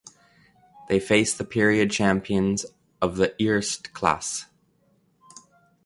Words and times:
They 0.89 0.99
face 0.99 1.35
the 1.35 1.45
period 1.45 1.91
champions 1.91 2.65
of 3.03 3.17
the 3.17 3.35
Eerste 3.39 3.91
Klasse. 3.91 4.45